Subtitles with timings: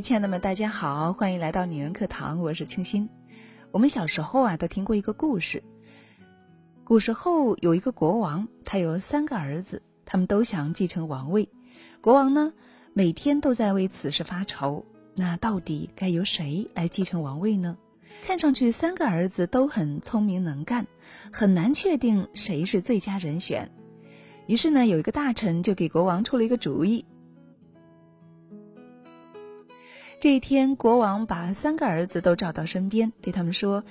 [0.00, 3.08] 亲爱的们，大家好，欢迎来到女人课堂，我是清新。
[3.72, 5.62] 我们小时候啊，都听过一个故事。
[6.84, 11.48] 古时候有一个国王，他有三个儿子，他们都想继承王位。
[12.00, 12.52] 国王呢，
[12.92, 14.84] 每天都在为此事发愁。
[15.16, 17.76] 那到底该由谁来继承王位呢？
[18.24, 20.86] 看上去三个儿子都很聪明能干，
[21.32, 23.70] 很难确定谁是最佳人选。
[24.46, 27.04] 于是呢，有一个大臣就给国王出了一个主意。
[30.20, 33.84] 这一天，国王把三个儿子都找到身边，对他们说：“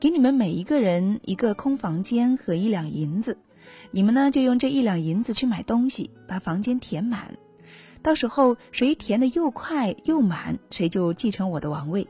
[0.00, 3.36] 给你们每一个人一个空房间和一两银子，
[3.90, 7.36] 你们呢就用这一两银子去买东西，把房间填满。
[8.00, 12.08] 到时候谁填的又快又满，谁就继承我的王位。”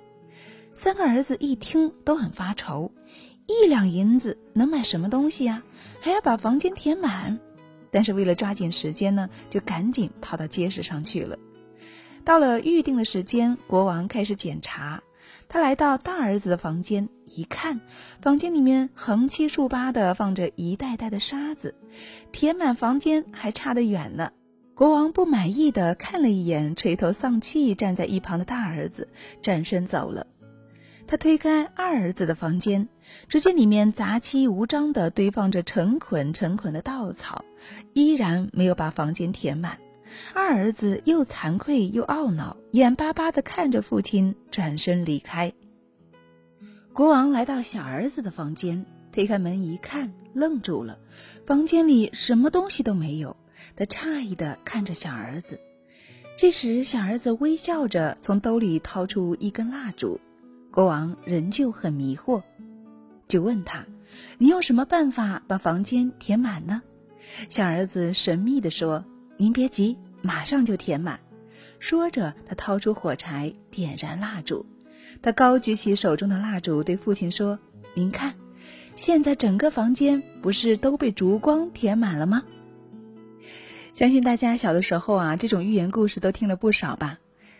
[0.73, 2.93] 三个儿子一听都很发愁，
[3.49, 5.65] 一两银子能买什么东西呀？
[6.01, 7.41] 还要把房间填满。
[7.91, 11.37] 但是为了抓紧时间呢，就赶紧跑到街市上去了。
[12.27, 15.01] 到了预定的时间，国王开始检查。
[15.49, 17.81] 他来到大儿子的房间，一看，
[18.21, 21.77] 房间里面横七竖八的放着一袋袋的沙子，
[22.33, 24.33] 填满房间还差得远呢。
[24.75, 29.09] 国王不满意的看了一眼垂头丧气站在一旁的大儿子，
[29.41, 30.27] 转身走了。
[31.07, 32.89] 他推开二儿子的房间，
[33.29, 37.45] 只见里面杂七无章的堆放着成捆成捆的稻草，
[37.93, 39.79] 依然没有把房间填满。
[40.35, 45.53] 二儿子又惭愧又懊恼，眼巴巴地看着父亲转身离开。
[46.93, 50.99] 国王来到小儿子的房间，推开门一看，愣住了，
[51.45, 53.37] 房间里什么东西都没有。
[53.75, 55.61] 他诧异地看着小儿子。
[56.39, 60.21] 这时，小儿子微笑着从兜里掏出一根蜡烛。
[60.71, 62.43] 国王仍旧很迷惑，
[63.29, 63.87] 就问他
[64.39, 66.83] ：“你用什么办法把房间填满呢？”
[67.49, 69.05] 小儿子神秘地说。
[69.39, 71.21] 您别急，马上就填满。
[71.79, 74.65] 说着，他掏出火柴，点燃蜡烛。
[75.21, 77.59] 他高举起手中的蜡烛，对父亲说
[77.95, 78.35] ：“您看，
[78.95, 82.43] 现在整个房间不是都被烛光填满了吗？”
[83.93, 87.19] 相信大家小的时候啊，这种寓言故事都听了不少吧？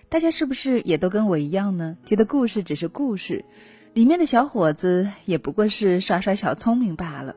[0.09, 1.97] 大家是不是也都跟我一样呢？
[2.07, 3.45] 觉得故事只是故事，
[3.93, 7.37] 里面的小伙子也不过是耍耍小聪明罢了。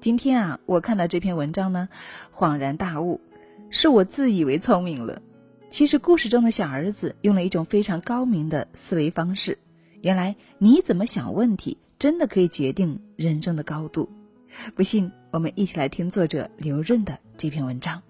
[0.00, 1.88] 今天啊，我看到这篇文章呢，
[2.34, 3.20] 恍然大悟。
[3.68, 5.20] 是我自以为聪明了，
[5.68, 9.58] 其实故事中的小儿子用了一种非常高明的思维方式。
[10.02, 14.08] 原来你怎么想问题，真的可以决定人生的高度。
[14.74, 18.00] 不信，我们一起来听作者刘润的这篇文章。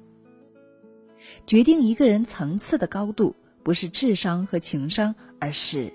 [1.47, 5.93] 决定一个人层次的高度，不是智商和情商，而是。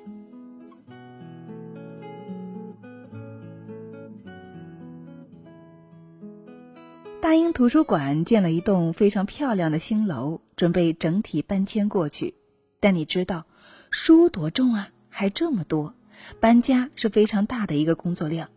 [7.31, 12.35] 大英图书馆建了一栋非常漂亮的新楼，准备整体搬迁过去。
[12.81, 13.45] 但你知道，
[13.89, 15.93] 书多重啊，还这么多，
[16.41, 18.49] 搬家是非常大的一个工作量。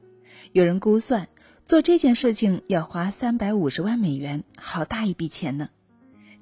[0.50, 1.28] 有人估算，
[1.64, 5.68] 做这件事情要花三百五十万美元，好大一笔钱呢。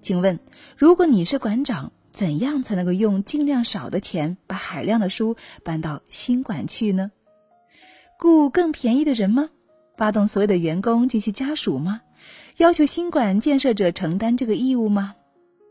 [0.00, 0.40] 请问，
[0.78, 7.10] 如果你是馆长，怎样才能够用尽量少的钱把海量的书搬到新馆去呢？
[8.18, 9.50] 雇更便宜的人吗？
[9.98, 12.00] 发动所有的员工及其家属吗？
[12.56, 15.14] 要求新馆建设者承担这个义务吗？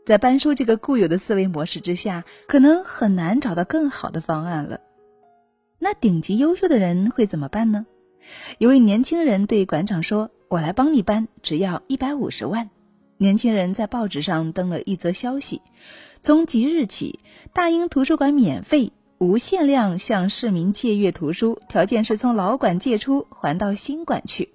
[0.04, 4.80] 在搬书这个固有的思维模式之下，可能很难找到更好的方案了。
[5.78, 7.86] 那顶级优秀的人会怎么办呢？
[8.58, 12.70] 有位年轻人对馆长说：“我来帮你搬，只要一百五十万。”
[13.18, 15.62] 年轻人在报纸上登了一则消息：
[16.20, 17.20] 从即日起，
[17.52, 24.52] 大英图书馆免费、无限量向市民借阅图书，条件是从老馆借出还到新馆去。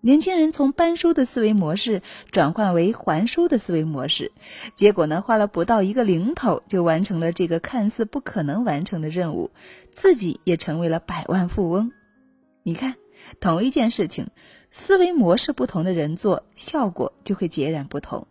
[0.00, 4.30] 年轻人从搬书的思维模式转换为还书的思维模式，
[4.74, 9.50] 结果呢，花了不到一个零头就完成了这个看似不可能完成的任务，
[9.90, 11.90] 自己也成为了百万富翁。
[12.62, 12.94] 你看，
[13.40, 14.28] 同一件事情，
[14.70, 18.28] 思维模式不同的人做，效果就会截然不同。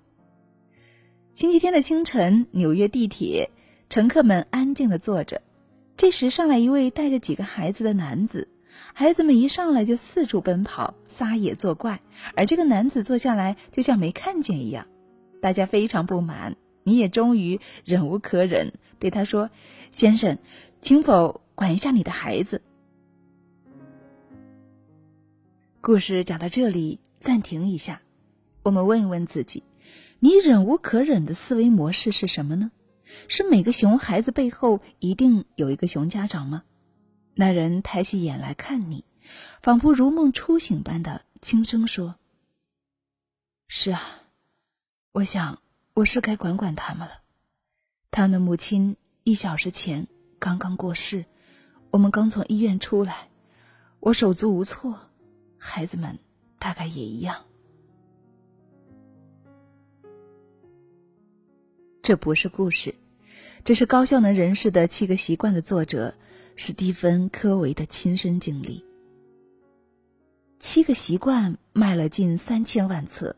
[1.34, 3.52] 星期天的清晨，纽约地铁，
[3.90, 5.42] 乘客们安静的坐着，
[5.98, 8.48] 这时上来一位带着几个孩子的男子。
[8.94, 12.02] 孩子们一上来就四处奔跑、撒野作怪，
[12.36, 14.88] 而这个男子坐下来就像没看见一样。
[15.42, 19.50] 大家非常不满，你也终于忍无可忍，对他说
[19.92, 20.38] ：“先生，
[20.82, 22.62] 请否管一下你的孩子。”
[25.80, 28.02] 故事讲到这里，暂停一下，
[28.64, 29.64] 我们问一问自己：
[30.20, 32.72] 你忍无可忍的思维模式是什么呢？
[33.30, 36.64] 是每个熊孩子背后一定有一个熊家长吗？
[37.40, 39.06] 那人抬起眼来看你，
[39.62, 42.16] 仿佛如梦初醒般的轻声说
[43.70, 44.02] ：“是啊，
[45.12, 45.62] 我想
[45.94, 47.22] 我是该管管他们了。
[48.10, 50.08] 他们的母亲一小时前
[50.40, 51.26] 刚刚过世，
[51.92, 53.30] 我们刚从医院出来，
[54.00, 54.98] 我手足无措，
[55.60, 56.18] 孩子们
[56.58, 57.46] 大概也一样。
[62.02, 62.96] 这不是故事，
[63.64, 66.16] 这是高效能人士的七个习惯的作者
[66.60, 68.84] 史蒂芬·科维的亲身经历。
[70.58, 73.36] 七个习惯卖了近三千万册，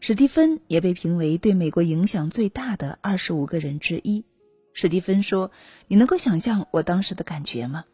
[0.00, 4.24] 史蒂芬也被评为对美国影响最大的二十五个人之一。
[4.72, 5.52] 史蒂芬说
[5.86, 7.84] ：“你能够想象我当时的感觉吗？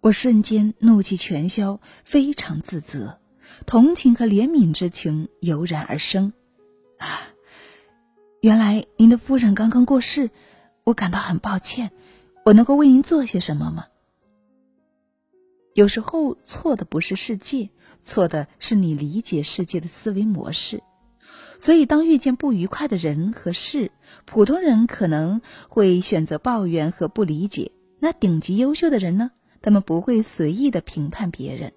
[0.00, 3.18] 我瞬间怒气全消，非常自责，
[3.64, 6.34] 同情和怜悯之情油然而生。
[6.98, 7.08] 啊，
[8.42, 10.28] 原来您的夫人刚刚过世，
[10.84, 11.92] 我感到很抱歉。
[12.48, 13.84] 我能够为您做些什么吗？
[15.74, 17.68] 有时候错的不是世界，
[18.00, 20.82] 错的是你理解世界的思维模式。”
[21.60, 23.92] 所以，当遇见不愉快的人和事，
[24.24, 27.70] 普通人可能会选择抱怨和不理解。
[27.98, 29.30] 那顶级优秀的人呢？
[29.60, 31.70] 他们不会随意的评判别人，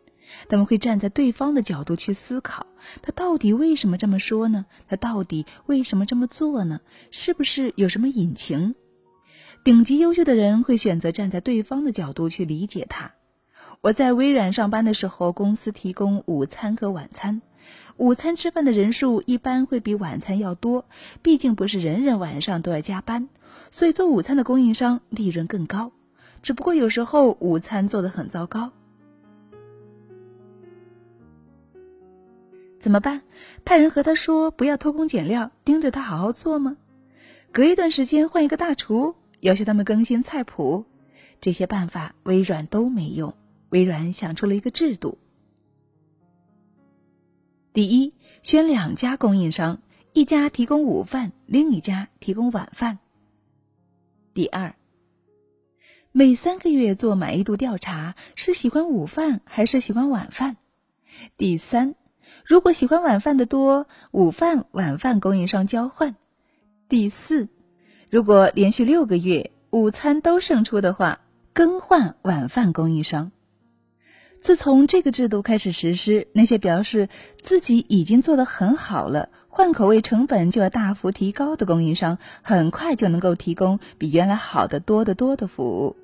[0.47, 2.65] 他们会站在对方的角度去思考，
[3.01, 4.65] 他到底为什么这么说呢？
[4.87, 6.79] 他到底为什么这么做呢？
[7.09, 8.73] 是不是有什么隐情？
[9.63, 13.11] 顶级优秀的人会选择站在对方的角度去理解他。
[13.81, 17.43] 我在微软上班的时候，公司提供午餐和晚餐。
[17.97, 20.85] 午餐吃饭的人数一般会比晚餐要多，
[21.21, 23.29] 毕竟不是人人晚上都要加班，
[23.69, 25.91] 所以做午餐的供应商利润更高。
[26.41, 28.71] 只不过有时候午餐做的很糟糕，
[32.79, 33.21] 怎么办？
[33.63, 36.77] 派人和他说不要偷工减料，盯着他好好做吗？
[37.51, 40.85] 隔一段时间换一个大厨，要求他们更新菜谱，
[41.41, 43.35] 这些办法微软都没用。
[43.69, 45.17] 微软想出了一个制度。
[47.73, 52.99] 第一，选两家供应商，一家提供午饭，另一家提供晚饭。
[54.33, 54.75] 第二，
[56.11, 60.57] 每三个月做满意度调查，是喜欢午饭还是喜欢晚饭？
[61.37, 61.95] 第三，
[62.45, 66.15] 如果喜欢晚饭的多，午饭晚饭供应商交换。
[66.89, 67.47] 第四，
[68.11, 71.21] 如果连续六个月午餐都胜出的话，
[71.53, 73.31] 更换晚饭供应商。
[74.35, 77.07] 自从这个制度开始实施，那些表示
[77.41, 85.95] 自己已经做得很好了，换口味成本就要大幅提高的供应商，很快就能够提供比原来好的多得多的服务，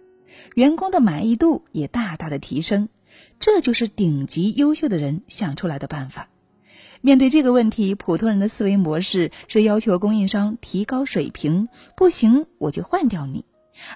[0.55, 2.87] 员工的满意度也大大的提升。
[3.37, 6.29] 这就是顶级优秀的人想出来的办法。
[7.01, 13.45] 面对这个问题，普通人的思维模式是要求供应商提高水平，不行我就换掉你。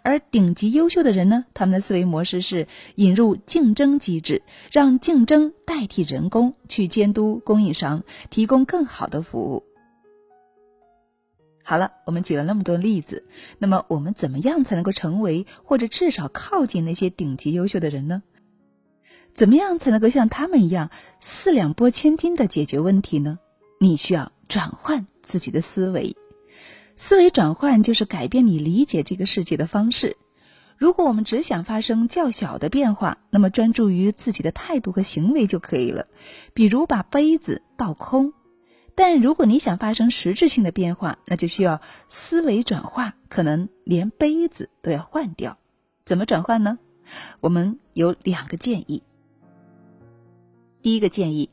[0.03, 1.45] 而顶级优秀的人呢？
[1.55, 9.63] 他们的思维模式是引入竞争机制，让竞争代替人工去监督供应商，提供更好的服务。
[11.63, 13.25] 好了，我们举了那么多例子，
[13.57, 18.21] 那么我们怎么样才能够成为或者至少靠近那些顶级优秀的人呢？
[19.33, 20.89] 怎么样才能够像他们一样
[21.19, 23.39] 四两拨千斤的解决问题呢？
[23.79, 26.15] 你需要转换自己的思维。
[26.95, 30.17] 思维转换就是改变你理解这个世界的方式。
[30.77, 36.07] 如果我们只想发生较小的变化，那么专注于自己的态度和行为就可以了，
[36.53, 38.33] 比如把杯子倒空。
[38.93, 45.57] 但如果你想发生实质性的变化，那就需要思维转化，可能连杯子都要换掉。
[46.03, 46.77] 怎么转换呢？
[47.41, 49.01] 我们有两个建议。
[50.81, 51.49] 第一个建议：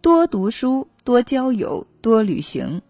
[0.00, 2.82] 多读书，多交友，多旅行。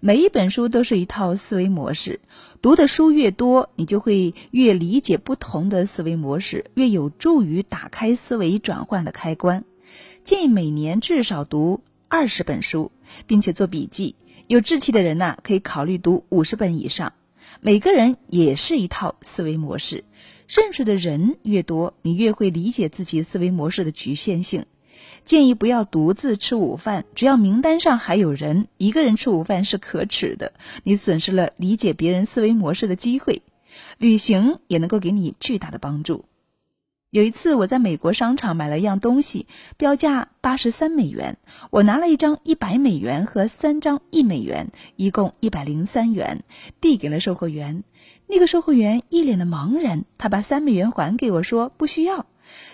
[0.00, 2.20] 每一本书都是一套思维模式，
[2.60, 9.64] 读的书越多，你就会越理解不同的思维模式，越有助于打开思维转换的开关。
[10.22, 12.92] 建议每年至少读二十本书，
[13.26, 14.16] 并且做笔记。
[14.48, 17.14] 有志气的人呢，可以考虑读五十本以上。
[17.60, 20.04] 每个人也是一套思维模式，
[20.46, 24.66] 认识的人越多，你越会理解自己思维模式的局限性。
[25.24, 30.52] 建议不要独自吃午饭，只要名单上还有人，一个人吃午饭是可耻的。
[30.84, 33.42] 你损失了理解别人思维模式的机会。
[33.98, 36.24] 旅行也能够给你巨大的帮助。
[37.10, 41.38] 有一次我在美国商场买了一样东西，标价八十三美元，
[41.70, 46.42] 我拿了一张一百美元和三张一美元，一共一百零三元，
[46.80, 47.82] 递给了售货员。
[48.26, 52.26] 那个售货员一脸的茫然，他把三美元还给我说不需要。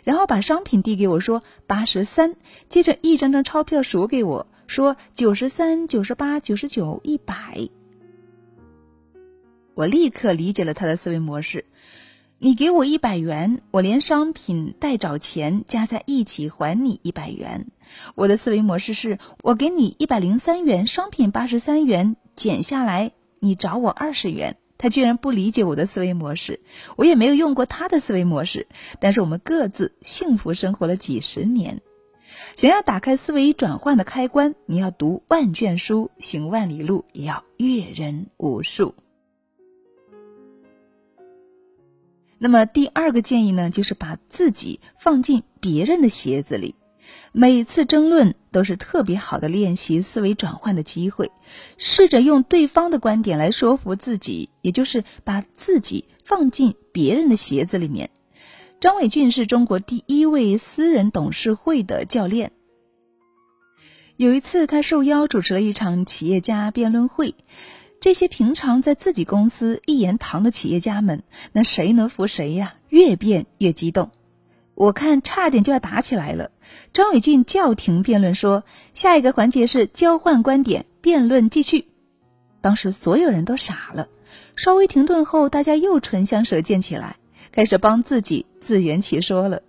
[0.02, 2.36] 然后把商品递给我，说八十三，
[2.68, 7.68] 接着一张张钞票数给我，说九十三、九十八、九十九、一百。
[9.74, 11.64] 我立刻理解了他的思维模式：
[12.38, 17.66] 你给我一百元，我连商品代找钱加在一起还你一百元。
[18.14, 24.56] 我的思维模式是我给你一百零三元，商品八十三元，减下来你找我二十元。
[24.84, 26.60] 他居然不理解我的思维模式，
[26.96, 28.66] 我也没有用过他的思维模式，
[29.00, 31.80] 但是我们各自幸福生活了几十年。
[32.54, 38.94] 想要打开思维转换的开关，你要读万卷书，行万里路，也要阅人无数。
[42.36, 46.74] 那么第二个建议呢，就是把自己放进别人的鞋子里。
[47.32, 51.30] 每次争论都是特别好的练习思维转换的机会，
[51.76, 58.10] 试着用对方的观点来说服自己，也就是把自己放进别人的鞋子里面。
[58.80, 62.52] 张伟俊是中国第一位私人董事会的教练。
[64.16, 67.34] 有一次，他受邀主持了一场企业家辩论会，
[68.00, 72.74] 这些平常在自己公司一言堂的企业家们，那谁能服谁呀？
[72.90, 74.10] 越辩越激动。
[74.74, 76.50] 我看差点就要打起来了。
[76.92, 81.88] 张伟俊叫停辩论，说：“下一个环节是交换观点，辩论继续。”
[82.60, 84.08] 当时所有人都傻了。
[84.56, 87.16] 稍微停顿后，大家又唇枪舌剑起来，
[87.52, 89.62] 开始帮自己自圆其说了。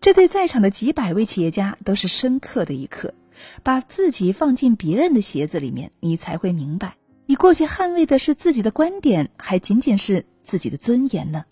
[0.00, 3.14] 这对在场的几百位企业家都是深刻的一课。
[3.62, 11.46] 把自己放进别人的鞋子里面，你才会明白，你过去捍卫的是自己的观点，还仅仅是自己的尊严呢。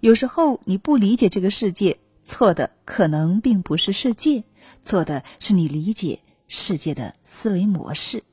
[0.00, 1.98] 有时候你不理解这个世界。
[2.28, 4.42] 错的可能并不是世界，
[4.80, 6.18] 错的是你理解
[6.48, 8.24] 世界的思维模式。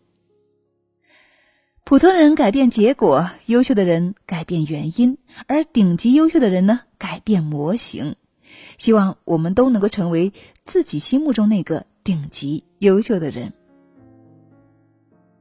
[1.84, 8.16] 普通人改变结果，优秀的人改变原因，而顶级优秀的人呢，改变模型。
[8.80, 10.34] 希望我们都能够成为
[10.64, 13.54] 自己心目中那个顶级优秀的人。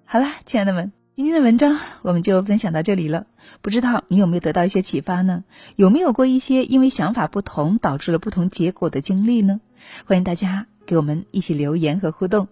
[0.05, 0.93] 好啦，亲爱的们。
[1.15, 3.27] 今天的文章我们就分享到这里了，
[3.61, 5.45] 不知道你有没有得到一些启发呢？
[5.77, 9.61] 有没有过一些因为想法不同导致了不同结果的经历呢？
[10.07, 12.49] 欢迎大家给我们一起留言和互动。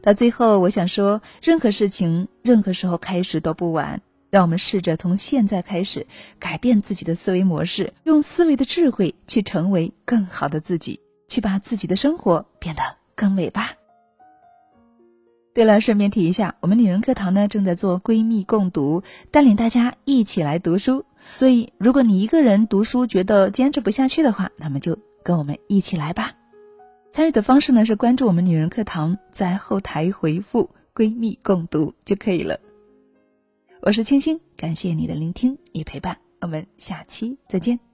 [0.00, 6.06] 到最后，我想说，任何事情、任何时候开始都不晚，让我们试着从现在开始
[6.38, 12.80] 改变自己的思维模式，用思维的智慧去成为更好的自己，去把自己的生活变得
[13.14, 13.72] 更美吧。
[15.52, 21.04] 对了，顺便提一下，我们女人课堂呢正在做闺蜜共读，带领大家一起来读书。
[21.32, 26.32] 所以，如果你一个人读书觉得坚持不下去的话，那么就跟我们一起来吧。
[27.12, 32.56] 参与的方式呢是关注我们女人课堂，在后台回复“闺蜜共读”就可以了。
[33.82, 37.89] 我是青青，感谢你的聆听与陪伴，我们下期再见。